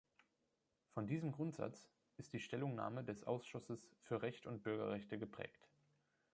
Von 0.95 1.05
diesem 1.05 1.31
Grundsatz 1.31 1.87
ist 2.17 2.33
die 2.33 2.39
Stellungnahme 2.39 3.03
des 3.03 3.23
Ausschusses 3.23 3.87
für 3.99 4.23
Recht 4.23 4.47
und 4.47 4.63
Bürgerrechte 4.63 5.19
geprägt. 5.19 5.69